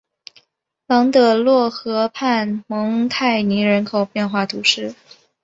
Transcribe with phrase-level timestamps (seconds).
[0.87, 4.95] 朗德洛河畔蒙泰涅人口变化图示